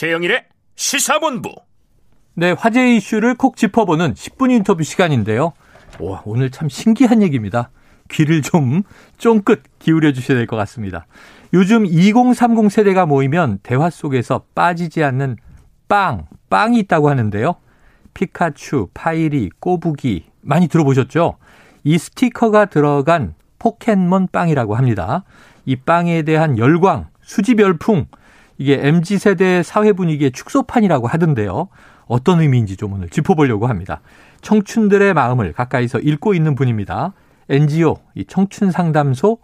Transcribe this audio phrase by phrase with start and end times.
[0.00, 0.44] 최영일의
[0.76, 1.54] 시사본부.
[2.32, 5.52] 네, 화제 이슈를 콕 짚어보는 10분 인터뷰 시간인데요.
[5.98, 7.68] 와, 오늘 참 신기한 얘기입니다.
[8.10, 8.82] 귀를 좀
[9.18, 11.06] 쫑긋 기울여 주셔야 될 것 같습니다.
[11.52, 15.36] 요즘 2030 세대가 모이면 대화 속에서 빠지지 않는
[15.86, 17.56] 빵, 빵이 있다고 하는데요.
[18.14, 21.36] 피카츄, 파이리, 꼬부기 많이 들어보셨죠?
[21.84, 25.24] 이 스티커가 들어간 포켓몬 빵이라고 합니다.
[25.66, 28.06] 이 빵에 대한 열광, 수집 열풍,
[28.60, 31.68] 이게 MZ세대 사회 분위기의 축소판이라고 하던데요.
[32.06, 34.02] 어떤 의미인지 좀 오늘 짚어보려고 합니다.
[34.42, 37.14] 청춘들의 마음을 가까이서 읽고 있는 분입니다.
[37.48, 39.38] NGO, 이 청춘 상담소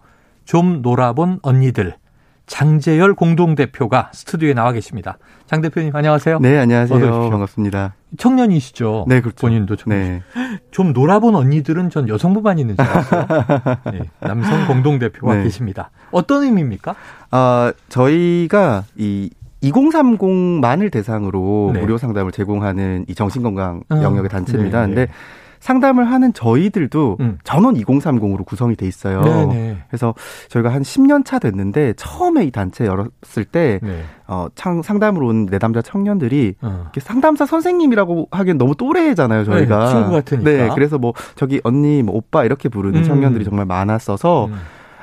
[0.44, 1.96] 좀 놀아본 언니들.
[2.46, 5.18] 장재열 공동대표가 스튜디오에 나와 계십니다.
[5.46, 6.38] 장 대표님 안녕하세요.
[6.38, 7.30] 네, 안녕하세요.
[7.30, 7.94] 반갑습니다.
[8.16, 9.06] 청년이시죠?
[9.08, 9.46] 네, 그렇죠.
[9.46, 10.00] 본인도 청년.
[10.00, 10.22] 네.
[10.70, 13.26] 좀 놀아본 언니들은 전 여성부만 있는 줄 알았어요.
[13.92, 15.42] 네, 남성 공동대표가 네.
[15.42, 15.90] 계십니다.
[16.12, 16.94] 어떤 의미입니까?
[17.32, 19.30] 아, 저희가 이
[19.62, 21.80] 2030만을 대상으로 네.
[21.80, 23.96] 무료 상담을 제공하는 이 정신건강 어.
[24.02, 24.82] 영역의 단체입니다.
[24.82, 24.94] 네, 네.
[24.94, 25.12] 근데
[25.60, 27.38] 상담을 하는 저희들도 음.
[27.44, 29.22] 전원 2030으로 구성이 돼 있어요.
[29.22, 29.46] 네네.
[29.46, 29.78] 네.
[29.88, 30.14] 그래서
[30.48, 34.02] 저희가 한 10년 차 됐는데 처음에 이 단체 열었을 때 네.
[34.26, 36.90] 어, 창, 상담으로 온 내담자 청년들이 어.
[36.98, 39.84] 상담사 선생님이라고 하기엔 너무 또래잖아요, 저희가.
[39.84, 40.50] 네, 친구 같으니까.
[40.50, 43.04] 네, 그래서 뭐 저기 언니, 뭐 오빠 이렇게 부르는 음.
[43.04, 44.54] 청년들이 정말 많았어서 음.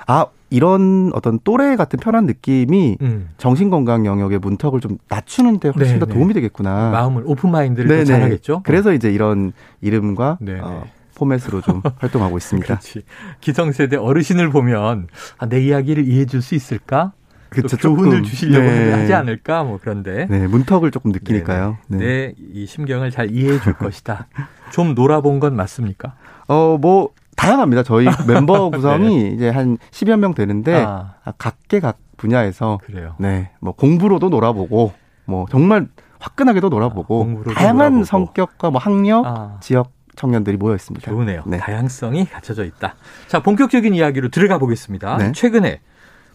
[0.08, 3.30] 아 이런 어떤 또래 같은 편한 느낌이 음.
[3.40, 6.00] 정신건강 영역의 문턱을 좀 낮추는데 훨씬 네네.
[6.00, 6.14] 더 네.
[6.14, 6.92] 도움이 되겠구나.
[6.92, 8.62] 마음을 오픈 마인드를 잘하겠죠.
[8.64, 10.84] 그래서 이제 이런 이름과 어,
[11.16, 12.68] 포맷으로 좀 활동하고 있습니다.
[12.68, 13.02] 그렇지.
[13.42, 15.08] 기성세대 어르신을 보면
[15.40, 17.14] 아, 내 이야기를 이해해 줄 수 있을까?
[17.50, 17.78] 그렇죠.
[17.78, 18.92] 교훈을 주시려고 네.
[18.92, 19.64] 하지 않을까?
[19.64, 20.28] 뭐 그런데.
[20.30, 21.78] 네, 문턱을 조금 느끼니까요.
[21.88, 21.98] 네.
[21.98, 22.34] 네.
[22.54, 24.28] 이 심경을 잘 이해해 줄 것이다.
[24.72, 26.14] 좀 놀아본 건 맞습니까?
[26.48, 27.84] 어, 뭐 다양합니다.
[27.84, 29.30] 저희 멤버 구성이 네.
[29.30, 31.16] 이제 한 10여 명 되는데 아.
[31.38, 33.16] 각계 각 분야에서 그래요.
[33.20, 33.52] 네.
[33.60, 34.94] 뭐 공부로도 놀아보고
[35.26, 35.88] 뭐 정말
[36.20, 38.06] 화끈하게도 놀아보고 아, 다양한 놀아보고.
[38.06, 39.58] 성격과 뭐 학력, 아.
[39.62, 41.10] 지역 청년들이 모여 있습니다.
[41.10, 41.44] 좋으네요.
[41.48, 41.58] 네.
[41.58, 42.96] 다양성이 갖춰져 있다.
[43.28, 45.18] 자, 본격적인 이야기로 들어가 보겠습니다.
[45.18, 45.32] 네.
[45.34, 45.82] 최근에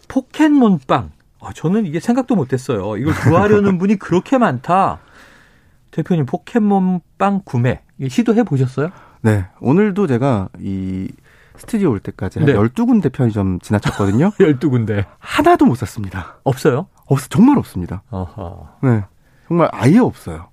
[0.09, 1.11] 포켓몬빵.
[1.41, 2.97] 아, 저는 이게 생각도 못 했어요.
[2.97, 4.99] 이걸 구하려는 분이 그렇게 많다.
[5.91, 8.89] 대표님 포켓몬빵 구매 시도해 보셨어요?
[9.21, 9.45] 네.
[9.61, 11.09] 오늘도 제가 이
[11.57, 12.53] 스튜디오 올 때까지 네.
[12.53, 14.31] 12군데 편의점 지나쳤거든요.
[14.39, 15.05] 12군데.
[15.19, 16.37] 하나도 못 샀습니다.
[16.43, 16.87] 없어요?
[17.05, 18.03] 없, 정말 없습니다.
[18.11, 18.67] 어허.
[18.83, 19.03] 네.
[19.47, 20.47] 정말 아예 없어요.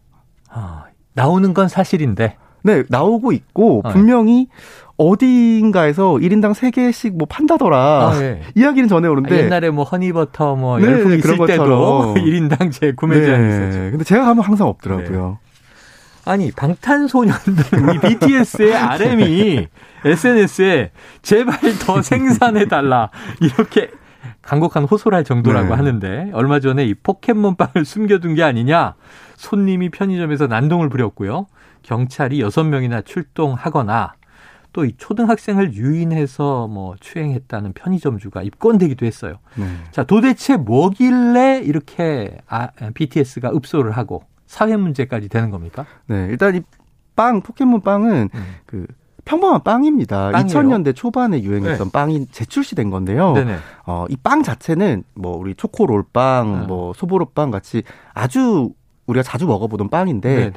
[0.50, 0.84] 아,
[1.14, 2.36] 나오는 건 사실인데.
[2.62, 4.48] 네, 나오고 있고, 아, 분명히
[4.96, 8.08] 어디인가에서 1인당 3개씩 뭐 판다더라.
[8.08, 8.40] 아, 네.
[8.56, 9.32] 이야기는 전해오는데.
[9.34, 13.44] 아, 옛날에 뭐 허니버터 뭐 네, 열풍 네, 있을 그런 때도 1인당 제 구매 제한이
[13.44, 13.48] 네.
[13.50, 13.78] 있었죠.
[13.90, 15.38] 근데 제가 가면 항상 없더라고요.
[16.26, 19.68] 아니 방탄소년단 우리 BTS의 RM이
[20.04, 20.90] SNS에
[21.22, 23.10] 제발 더 생산해 달라
[23.40, 23.90] 이렇게
[24.42, 25.74] 간곡한 호소를 할 정도라고 네.
[25.74, 28.94] 하는데 얼마 전에 이 포켓몬빵을 숨겨둔 게 아니냐
[29.36, 31.46] 손님이 편의점에서 난동을 부렸고요
[31.82, 34.14] 경찰이 여섯 명이나 출동하거나
[34.76, 39.38] 또 이 초등학생을 유인해서 뭐 추행했다는 편의점주가 입건되기도 했어요.
[39.54, 39.64] 네.
[39.90, 45.84] 자 도대체 뭐길래 이렇게 아, BTS가 읍소를 하고 사회 문제까지 되는 겁니까?
[46.06, 46.60] 네, 일단 이
[47.16, 48.44] 빵 포켓몬 빵은 음.
[48.66, 48.86] 그
[49.24, 50.32] 평범한 빵입니다.
[50.32, 50.46] 빵이에요?
[50.46, 51.90] 2000년대 초반에 유행했던 네.
[51.92, 53.32] 빵이 재출시된 건데요.
[53.86, 56.66] 어, 이 빵 자체는 뭐 우리 초코롤빵, 네.
[56.66, 58.70] 뭐 소보로빵 같이 아주
[59.06, 60.52] 우리가 자주 먹어보던 빵인데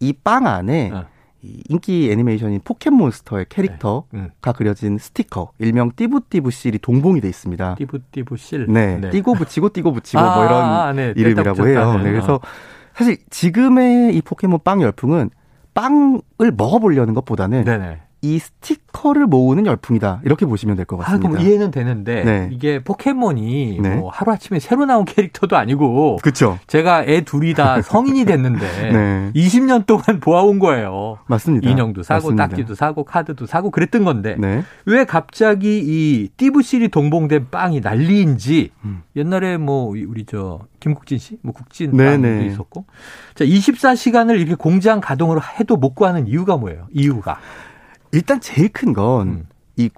[0.00, 1.02] 이 빵 안에 네.
[1.42, 4.20] 이 인기 애니메이션인 포켓몬스터의 캐릭터가 네.
[4.20, 4.52] 음.
[4.54, 7.74] 그려진 스티커, 일명 띠부띠부 실이 동봉이 돼 있습니다.
[7.76, 8.66] 띠부띠부 실.
[8.68, 9.10] 네, 네.
[9.10, 11.12] 띠고 붙이고 띠고 붙이고 아, 뭐 이런 아, 네.
[11.14, 11.98] 이름이라고 해요.
[11.98, 12.48] 네, 그래서 아.
[12.98, 15.30] 사실 지금의 이 포켓몬 빵 열풍은
[15.72, 18.00] 빵을 먹어보려는 것보다는 네네.
[18.20, 20.22] 이 스티커를 모으는 열풍이다.
[20.24, 21.28] 이렇게 보시면 될 것 같습니다.
[21.28, 22.48] 아, 그럼 이해는 되는데 네.
[22.52, 23.94] 이게 포켓몬이 네.
[23.96, 26.58] 뭐 하루 아침에 새로 나온 캐릭터도 아니고 그렇죠.
[26.66, 28.58] 제가 애 둘이 다 성인이 됐는데
[28.92, 29.30] 네.
[29.36, 31.18] 20년 동안 보아온 거예요.
[31.26, 31.70] 맞습니다.
[31.70, 32.48] 인형도 사고 맞습니다.
[32.48, 34.64] 딱지도 사고 카드도 사고 그랬던 건데 네.
[34.84, 39.02] 왜 갑자기 이 띠부실이 동봉된 빵이 난리인지 음.
[39.14, 42.46] 옛날에 뭐 우리 저 김국진 씨, 뭐 국진 네, 빵도 네.
[42.46, 42.84] 있었고
[43.36, 46.86] 자 24시간을 이렇게 공장 가동으로 해도 못 구하는 이유가 뭐예요?
[46.92, 47.38] 이유가
[48.12, 49.46] 일단 제일 큰 건
[49.76, 49.90] 이주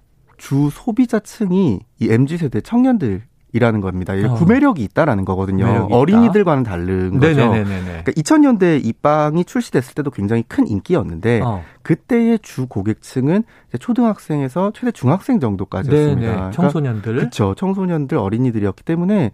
[0.52, 0.68] 음.
[0.70, 3.22] 소비자층이 이 MZ 세대 청년들
[3.52, 4.12] 이라는 겁니다.
[4.14, 4.34] 어.
[4.34, 5.88] 구매력이 있다라는 거거든요.
[5.90, 7.50] 어린이들과는 다른 거죠.
[7.52, 7.84] 네네네네.
[7.84, 11.62] 그러니까 2000년대 이 빵이 출시됐을 때도 굉장히 큰 인기였는데 어.
[11.82, 13.42] 그때의 주 고객층은
[13.80, 16.20] 초등학생에서 최대 중학생 정도까지였습니다.
[16.20, 17.14] 그러니까 청소년들.
[17.16, 17.54] 그렇죠.
[17.56, 19.32] 청소년들 어린이들이었기 때문에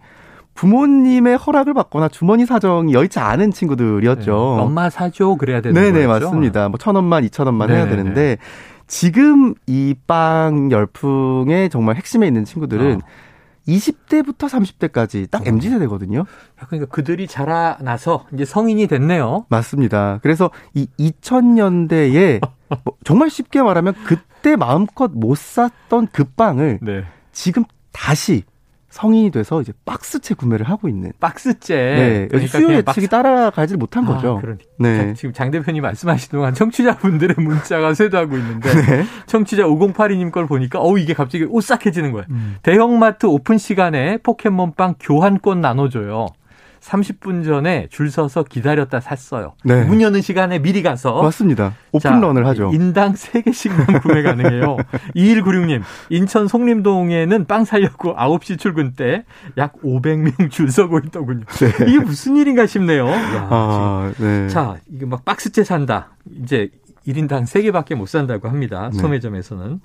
[0.57, 4.55] 부모님의 허락을 받거나 주머니 사정이 여의치 않은 친구들이었죠.
[4.57, 4.63] 네.
[4.63, 5.95] 엄마 사줘 그래야 되는 네네, 거죠.
[5.97, 6.69] 네네 맞습니다.
[6.69, 7.69] 뭐 천 원만 이천 원만.
[7.69, 8.37] 해야 되는데
[8.87, 12.99] 지금 이 빵 열풍의 정말 핵심에 있는 친구들은 어.
[13.67, 16.23] 20대부터 30대까지 딱 MZ 세대거든요.
[16.67, 19.45] 그러니까 그들이 자라나서 이제 성인이 됐네요.
[19.49, 20.19] 맞습니다.
[20.23, 22.39] 그래서 이 2000년대에
[22.85, 27.03] 뭐 정말 쉽게 말하면 그때 마음껏 못 샀던 그 빵을 네.
[27.33, 28.43] 지금 다시
[28.89, 31.75] 성인이 돼서 이제 박스채 구매를 하고 있는 박스채.
[31.75, 34.39] 네, 그러니까 수요 예측이 따라가지 못한 아, 거죠.
[34.41, 35.13] 그러니까 네.
[35.13, 39.05] 지금 장 대표님 말씀하신 동안 청취자분들의 문자가 쇄도하고 있는데 네.
[39.25, 42.25] 청취자 5082님 걸 보니까 어 이게 갑자기 오싹해지는 거예요.
[42.29, 42.55] 음.
[42.63, 46.27] 대형마트 오픈 시간에 포켓몬빵 교환권 나눠줘요.
[46.87, 49.53] 30분 전에 줄 서서 기다렸다 샀어요.
[49.63, 49.83] 네.
[49.83, 51.21] 문 여는 시간에 미리 가서.
[51.21, 51.73] 맞습니다.
[51.91, 52.71] 오픈런을 자, 하죠.
[52.73, 54.77] 인당 3개씩만 구매 가능해요.
[55.15, 59.23] 2196님, 인천 송림동에는 빵 사려고 9시 출근 때
[59.57, 61.43] 약 500명 줄 서고 있더군요.
[61.45, 61.85] 네.
[61.87, 63.07] 이게 무슨 일인가 싶네요.
[63.07, 64.47] 야, 아, 네.
[64.47, 66.09] 자, 이게 막 박스째 산다.
[66.41, 66.69] 이제
[67.07, 68.89] 1인당 3개밖에 못 산다고 합니다.
[68.93, 68.99] 네.
[68.99, 69.79] 소매점에서는.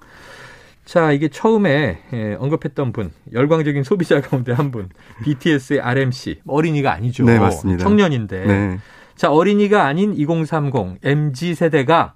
[0.84, 4.88] 자, 이게 처음에 예, 언급했던 분, 열광적인 소비자 가운데 한 분,
[5.23, 7.25] BTS의 RMC, 어린이가 아니죠.
[7.25, 7.82] 네, 맞습니다.
[7.84, 8.46] 청년인데.
[8.46, 8.79] 네.
[9.14, 12.14] 자, 어린이가 아닌 2030, MG 세대가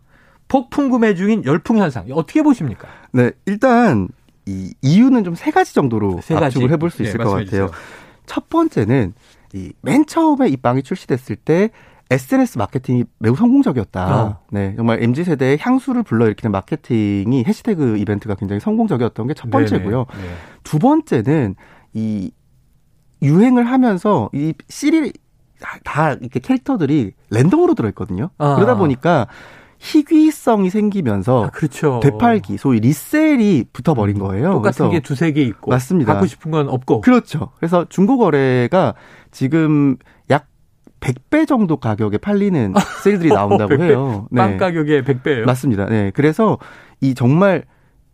[0.48, 2.88] 폭풍 구매 중인 열풍 현상, 어떻게 보십니까?
[3.12, 4.08] 네, 일단
[4.46, 6.46] 이 이유는 좀 세 가지 정도로 세 가지.
[6.58, 7.44] 압축을 해볼 수 네, 있을 네, 것 같아요.
[7.44, 7.70] 주세요.
[8.26, 9.14] 첫 번째는
[9.54, 11.70] 이 맨 처음에 이 빵이 출시됐을 때
[12.10, 14.22] SNS 마케팅이 매우 성공적이었다.
[14.24, 14.38] 어.
[14.50, 20.06] 네, 정말 MZ 세대의 향수를 불러일으키는 마케팅이 해시태그 이벤트가 굉장히 성공적이었던 게 첫 번째고요.
[20.08, 20.28] 네.
[20.62, 21.56] 두 번째는
[21.94, 22.30] 이
[23.22, 25.12] 유행을 하면서 이 시리
[25.84, 28.30] 다 이렇게 캐릭터들이 랜덤으로 들어있거든요.
[28.38, 28.54] 아.
[28.56, 29.26] 그러다 보니까
[29.78, 32.00] 희귀성이 생기면서 아, 그렇죠.
[32.02, 34.52] 되팔기 소위 리셀이 붙어버린 음, 거예요.
[34.52, 36.12] 똑같은 게 두세 개 있고 맞습니다.
[36.14, 37.50] 갖고 싶은 건 없고 그렇죠.
[37.56, 38.94] 그래서 중고 거래가
[39.32, 40.06] 지금 약
[41.06, 44.26] 100배 정도 가격에 팔리는 세일들이 나온다고 해요.
[44.30, 44.40] 네.
[44.40, 45.44] 빵 가격의 100배예요.
[45.44, 45.86] 맞습니다.
[45.86, 46.10] 네.
[46.14, 46.58] 그래서
[47.00, 47.64] 이 정말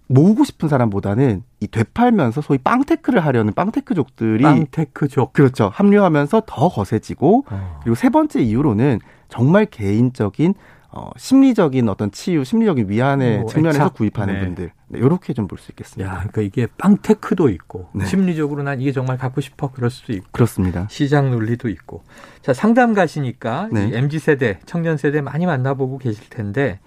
[0.09, 5.71] 모으고 싶은 사람보다는 이 되팔면서 소위 빵테크를 하려는 빵테크족들이 빵테크족 그렇죠.
[5.73, 7.81] 합류하면서 더 거세지고 어.
[7.83, 8.99] 그리고 세 번째 이유로는
[9.29, 10.55] 정말 개인적인
[10.94, 13.94] 어, 심리적인 어떤 치유, 심리적인 위안의 뭐, 측면에서 애착.
[13.94, 14.41] 구입하는 네.
[14.41, 14.71] 분들.
[14.89, 16.06] 네, 이렇게 좀 볼 수 있겠습니다.
[16.11, 18.05] 야, 그러니까 이게 빵테크도 있고 네.
[18.05, 20.87] 심리적으로 난 이게 정말 갖고 싶어 그럴 수도 있고 그렇습니다.
[20.91, 22.03] 시장 논리도 있고.
[22.43, 23.91] 자, 상담 가시니까 네.
[23.94, 26.79] MZ 세대, 청년 세대 많이 만나보고 계실 텐데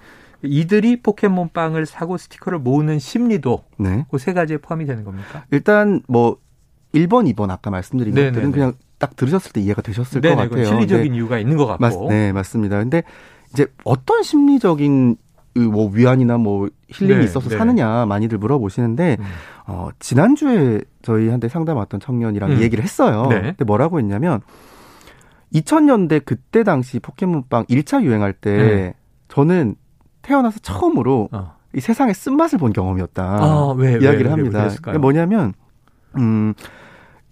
[0.44, 4.06] 이들이 포켓몬 빵을 사고 스티커를 모으는 심리도 네.
[4.12, 5.46] 그세 가지에 포함이 되는 겁니까?
[5.50, 6.38] 일단 뭐
[6.94, 8.32] 1번, 2번 아까 말씀드린 네네네.
[8.34, 10.66] 것들은 그냥 딱 들으셨을 때 이해가 되셨을 네네, 것 같아요.
[10.66, 12.04] 심리적인 이유가 있는 것 같고.
[12.06, 12.78] 맞, 네, 맞습니다.
[12.78, 13.04] 근데
[13.56, 15.16] 이제 어떤 심리적인
[15.56, 17.58] 뭐 위안이나 뭐 힐링이 네, 있어서 네.
[17.58, 19.26] 사느냐 많이들 물어보시는데 음.
[19.68, 22.62] 어 지난주에 저희한테 상담 왔던 청년이랑 음.
[22.62, 23.28] 얘기를 했어요.
[23.30, 23.42] 네.
[23.42, 24.42] 근데 뭐라고 했냐면
[25.54, 28.94] 2000년대 그때 당시 포켓몬빵 1차 유행할 때 네.
[29.30, 29.76] 저는
[30.22, 31.56] 태어나서 처음으로 어.
[31.74, 33.24] 이 세상의 쓴맛을 본 경험이었다.
[33.24, 34.70] 아, 왜, 이야기를 왜, 합니다.
[34.88, 35.54] 왜, 뭐냐면
[36.18, 36.54] 음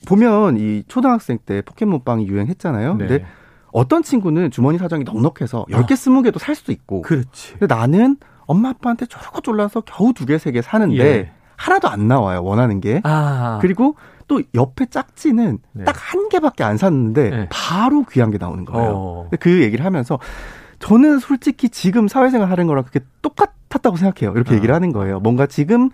[0.08, 2.96] 보면 이 초등학생 때 포켓몬빵이 유행했잖아요.
[2.96, 3.08] 네.
[3.08, 3.26] 근데
[3.74, 7.02] 어떤 친구는 주머니 사정이 넉넉해서 10개, 20개도 살 수도 있고.
[7.02, 7.54] 그렇지.
[7.58, 11.32] 근데 나는 엄마 아빠한테 쪼르고 졸라서 겨우 두 개, 세 개 사는데 예.
[11.58, 12.44] 하나도 안 나와요.
[12.44, 13.02] 원하는 게.
[13.04, 13.58] 아.
[13.62, 13.96] 그리고
[14.28, 15.84] 또 옆에 짝지는 네.
[15.86, 17.48] 딱한 개밖에 안 샀는데 네.
[17.50, 18.92] 바로 귀한 게 나오는 거예요.
[18.96, 19.30] 어.
[19.40, 20.20] 그 얘기를 하면서
[20.80, 24.36] 저는 솔직히 지금 사회생활 하는 거랑 그게 똑같았다고 생각해요.
[24.36, 24.56] 이렇게 아.
[24.56, 25.20] 얘기를 하는 거예요.
[25.20, 25.90] 뭔가 지금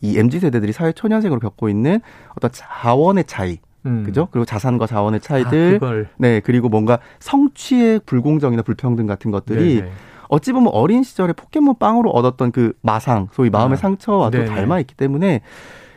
[0.00, 2.00] 이 MZ 세대들이 사회 초년생으로 겪고 있는
[2.34, 4.02] 어떤 자원의 차이, 음.
[4.04, 4.28] 그죠?
[4.30, 9.90] 그리고 자산과 자원의 차이들, 아, 네 그리고 뭔가 성취의 불공정이나 불평등 같은 것들이 네네.
[10.28, 14.54] 어찌 보면 어린 시절에 포켓몬 빵으로 얻었던 그 마상, 소위 마음의 아, 상처와도 네네.
[14.54, 15.40] 닮아 있기 때문에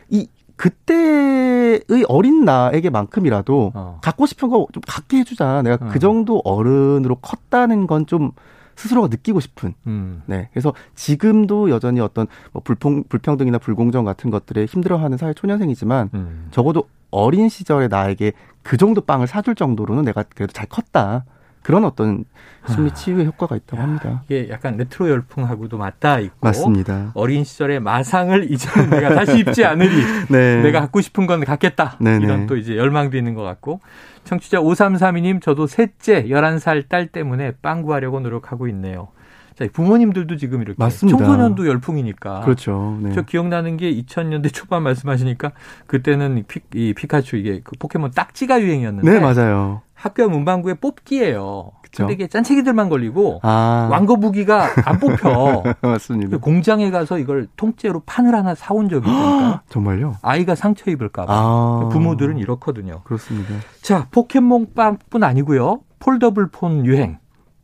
[0.08, 0.26] 이
[0.56, 3.98] 그때의 어린 나에게만큼이라도 어.
[4.02, 5.62] 갖고 싶은 거 좀 갖게 해주자.
[5.62, 5.88] 내가 그 어.
[5.92, 8.32] 그 정도 어른으로 컸다는 건 좀
[8.76, 9.74] 스스로가 느끼고 싶은.
[9.86, 10.22] 음.
[10.26, 10.48] 네.
[10.52, 16.48] 그래서 지금도 여전히 어떤 뭐 불평, 불평등이나 불공정 같은 것들에 힘들어하는 사회 초년생이지만 음.
[16.50, 21.24] 적어도 어린 시절에 나에게 그 정도 빵을 사줄 정도로는 내가 그래도 잘 컸다.
[21.62, 22.24] 그런 어떤
[22.68, 22.94] 심리 아.
[22.94, 24.22] 치유의 효과가 있다고 합니다.
[24.26, 27.12] 이게 약간 레트로 열풍하고도 맞닿아 있고 맞습니다.
[27.14, 29.88] 어린 시절의 마상을 이제는 내가 다시 입지 않으리
[30.28, 30.62] 네.
[30.62, 31.96] 내가 갖고 싶은 건 갖겠다.
[32.00, 32.24] 네네.
[32.24, 33.80] 이런 또 이제 열망도 있는 것 같고
[34.24, 39.08] 청취자 5332님 저도 셋째 11살 딸 때문에 빵 구하려고 노력하고 있네요.
[39.56, 41.16] 자, 부모님들도 지금 이렇게 맞습니다.
[41.16, 42.40] 청소년도 열풍이니까.
[42.40, 42.98] 그렇죠.
[43.00, 43.12] 네.
[43.12, 45.52] 저 기억나는 게 2000년대 초반 말씀하시니까
[45.86, 49.82] 그때는 피, 이 피카츄 이게 그 포켓몬 딱지가 유행이었는데 네, 맞아요.
[49.94, 51.70] 학교 문방구에 뽑기예요.
[51.82, 52.02] 그쵸?
[52.02, 53.88] 근데 이게 잔챙이들만 걸리고 아.
[53.92, 55.62] 왕거북이가 안 뽑혀.
[55.80, 56.30] 맞습니다.
[56.30, 59.62] 그 공장에 가서 이걸 통째로 판을 하나 사온 적이 있으니까.
[59.70, 60.16] 정말요?
[60.20, 61.32] 아이가 상처 입을까 봐.
[61.32, 61.88] 아.
[61.92, 63.02] 부모들은 이렇거든요.
[63.04, 63.54] 그렇습니다.
[63.80, 65.80] 자, 포켓몬빵뿐 아니고요.
[66.00, 67.18] 폴더블 폰 유행.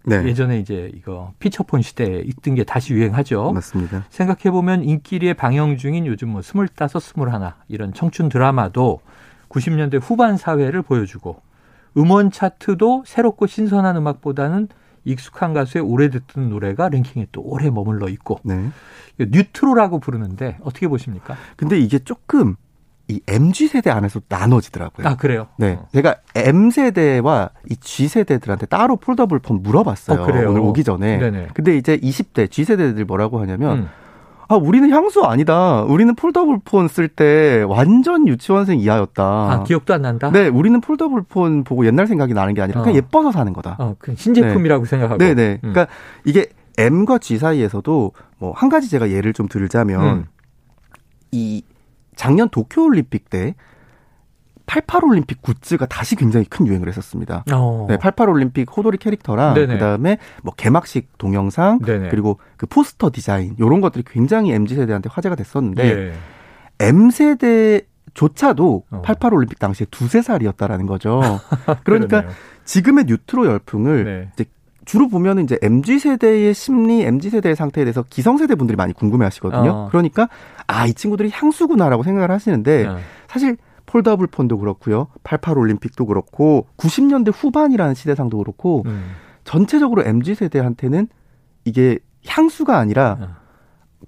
[0.04, 0.24] 네.
[0.24, 3.52] 예전에 이제 이거 피처폰 시대에 있던 게 다시 유행하죠.
[3.52, 4.04] 맞습니다.
[4.10, 9.00] 생각해 보면 인기리에 방영 중인 요즘 뭐 스물다섯, 스물하나 이런 청춘 드라마도
[9.48, 11.42] 90년대 후반 사회를 보여주고
[11.96, 14.68] 음원 차트도 새롭고 신선한 음악보다는
[15.04, 18.70] 익숙한 가수의 오래 듣던 노래가 랭킹에 또 오래 머물러 있고 네.
[19.18, 21.36] 뉴트로라고 부르는데 어떻게 보십니까?
[21.56, 22.56] 근데 이게 조금
[23.10, 25.06] 이 MZ 세대 안에서 나눠지더라고요.
[25.06, 25.48] 아 그래요?
[25.56, 25.86] 네, 어.
[25.92, 30.20] 제가 M 세대와 이 Z 세대들한테 따로 폴더블 폰 물어봤어요.
[30.20, 31.18] 어, 오늘 오기 전에.
[31.18, 31.48] 네네.
[31.54, 33.78] 근데 이제 20대 Z 세대들 뭐라고 하냐면.
[33.78, 33.88] 음.
[34.52, 35.82] 아, 우리는 향수 아니다.
[35.82, 39.22] 우리는 폴더블 폰 쓸 때 완전 유치원생 이하였다.
[39.22, 40.28] 아, 기억도 안 난다?
[40.32, 42.96] 네, 우리는 폴더블 폰 보고 옛날 생각이 나는 게 아니라 그냥 어.
[42.96, 43.76] 예뻐서 사는 거다.
[43.78, 44.90] 어, 그 신제품이라고 네.
[44.90, 45.18] 생각하고.
[45.18, 45.34] 네네.
[45.34, 45.52] 네.
[45.62, 45.72] 음.
[45.72, 45.86] 그러니까
[46.24, 46.48] 이게
[46.78, 50.24] M과 Z 사이에서도 뭐 한 가지 제가 예를 좀 들자면 음.
[51.30, 51.62] 이
[52.20, 53.54] 작년 도쿄올림픽 때
[54.66, 57.44] 88올림픽 굿즈가 다시 굉장히 큰 유행을 했었습니다.
[57.50, 57.86] 어.
[57.88, 59.72] 네, 88올림픽 호돌이 캐릭터랑 네네.
[59.72, 62.10] 그다음에 뭐 개막식 동영상 네네.
[62.10, 66.12] 그리고 그 포스터 디자인 이런 것들이 굉장히 MZ 세대한테 화제가 됐었는데 예.
[66.80, 67.80] M 세대
[68.12, 69.02] 조차도 어.
[69.02, 71.22] 88올림픽 당시에 두세 살이었다라는 거죠.
[71.84, 72.24] 그러니까
[72.66, 74.30] 지금의 뉴트로 열풍을 네.
[74.34, 74.44] 이제
[74.84, 79.24] 주로 보면은 이제 MZ 세대의 심리, MZ 세대의 상태에 대해서 기성 세대 분들이 많이 궁금해
[79.24, 79.70] 하시거든요.
[79.70, 79.88] 어.
[79.90, 80.28] 그러니까
[80.66, 82.98] 아, 이 친구들이 향수구나라고 생각을 하시는데 어.
[83.28, 83.56] 사실
[83.86, 85.08] 폴더블 폰도 그렇고요.
[85.24, 89.10] 88 올림픽도 그렇고 90년대 후반이라는 시대상도 그렇고 음.
[89.44, 91.08] 전체적으로 MZ 세대한테는
[91.64, 93.28] 이게 향수가 아니라 어.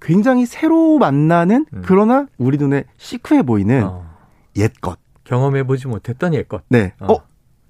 [0.00, 1.82] 굉장히 새로 만나는 음.
[1.84, 4.06] 그러나 우리 눈에 시크해 보이는 어.
[4.56, 4.98] 옛것.
[5.24, 6.62] 경험해 보지 못했던 옛것.
[6.68, 6.92] 네.
[7.00, 7.16] 어.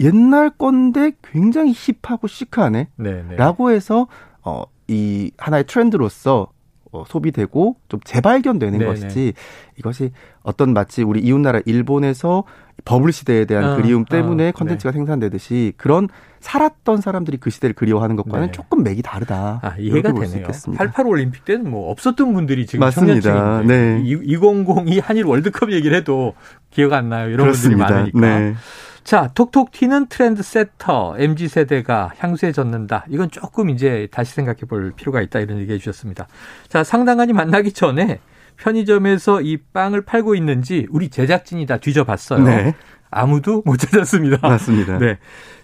[0.02, 2.88] 어, 옛날 건데 굉장히 힙하고 시크하네.
[2.97, 3.37] 네네.
[3.37, 4.09] 라고 해서
[4.44, 6.49] 어, 이 하나의 트렌드로서
[6.92, 8.90] 어, 소비되고 좀 재발견되는 네네.
[8.90, 9.32] 것이지
[9.78, 12.44] 이것이 어떤 마치 우리 이웃나라 일본에서
[12.85, 14.99] 버블 시대에 대한 어, 그리움 때문에 어, 컨텐츠가 네.
[14.99, 16.09] 생산되듯이 그런
[16.41, 18.53] 살았던 사람들이 그 시대를 그리워하는 것과는 네.
[18.53, 19.61] 조금 맥이 다르다.
[19.62, 20.49] 아, 이해가 되네요.
[20.77, 23.62] 88 올림픽 때는 뭐 없었던 분들이 지금 맞습니다.
[23.62, 24.03] 네.
[24.05, 26.35] 2002 한일 월드컵 얘기를 해도
[26.71, 27.29] 기억 안 나요.
[27.29, 27.87] 이런 그렇습니다.
[27.87, 28.41] 분들이 많으니까.
[28.41, 28.55] 네.
[29.05, 33.05] 자, 톡톡 튀는 트렌드 세터, MZ 세대가 향수에 젖는다.
[33.09, 35.41] 이건 조금 이제 다시 생각해 볼 필요가 있다.
[35.41, 36.29] 이런 얘기 해 주셨습니다.
[36.69, 38.21] 자, 상당한이 만나기 전에
[38.62, 42.45] 편의점에서 이 빵을 팔고 있는지 우리 제작진이 다 뒤져봤어요.
[42.45, 42.75] 네.
[43.11, 44.38] 아무도 못 찾았습니다.
[44.40, 44.99] 맞습니다.
[44.99, 45.19] 네.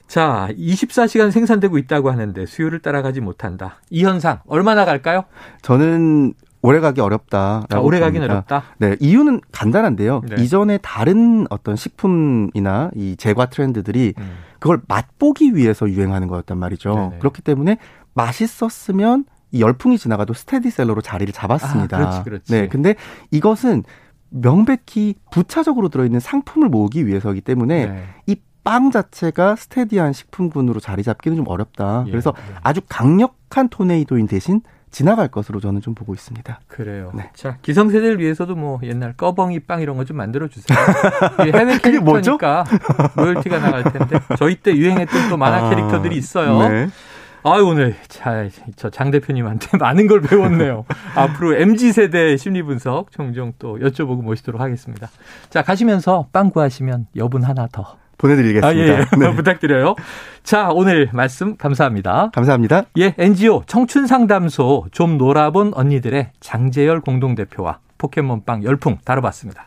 [0.08, 3.80] 자, 24시간 생산되고 있다고 하는데 수요를 따라가지 못한다.
[3.88, 5.24] 이 현상 얼마나 갈까요?
[5.62, 7.66] 저는 오래 가기 어렵다.
[7.70, 8.64] 아, 오래 가긴 어렵다.
[8.78, 10.22] 네, 이유는 간단한데요.
[10.28, 10.42] 네.
[10.42, 14.38] 이전에 다른 어떤 식품이나 이 제과 트렌드들이 음.
[14.58, 16.94] 그걸 맛보기 위해서 유행하는 거였단 말이죠.
[16.94, 17.18] 네네.
[17.20, 17.78] 그렇기 때문에
[18.14, 21.96] 맛있었으면 이 열풍이 지나가도 스테디셀러로 자리를 잡았습니다.
[21.96, 22.52] 아, 그렇지, 그렇지.
[22.52, 22.94] 네, 근데
[23.30, 23.84] 이것은
[24.30, 28.04] 명백히 부차적으로 들어있는 상품을 모으기 위해서이기 때문에 네.
[28.26, 32.04] 이빵 자체가 스테디한 식품군으로 자리 잡기는 좀 어렵다.
[32.06, 32.54] 예, 그래서 예.
[32.62, 36.60] 아주 강력한 토네이도인 대신 지나갈 것으로 저는 좀 보고 있습니다.
[36.66, 37.10] 그래요.
[37.14, 37.30] 네.
[37.34, 40.78] 자, 기성세대를 위해서도 뭐 옛날 꺼벙이 빵 이런 거 좀 만들어 주세요.
[41.52, 42.64] 해외 캐릭터니까
[43.16, 46.68] 로열티가 나갈 텐데 저희 때 유행했던 또 만화 아, 캐릭터들이 있어요.
[46.68, 46.88] 네.
[47.44, 47.94] 아유 오늘
[48.76, 50.84] 저장 대표님한테 많은 걸 배웠네요.
[51.14, 55.08] 앞으로 mz 세대 심리 분석 종종 또 여쭤보고 모시도록 하겠습니다.
[55.50, 58.66] 자 가시면서 빵 구하시면 여분 하나 더 보내드리겠습니다.
[58.66, 59.16] 아, 예, 예.
[59.16, 59.34] 네.
[59.36, 59.94] 부탁드려요.
[60.42, 62.30] 자, 오늘 말씀 감사합니다.
[62.34, 62.82] 감사합니다.
[62.98, 69.66] 예, NGO 청춘 상담소 좀 놀아본 언니들의 장재열 공동 대표와 포켓몬빵 열풍 다뤄봤습니다.